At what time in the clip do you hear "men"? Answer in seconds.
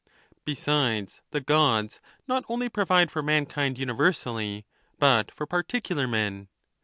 6.07-6.47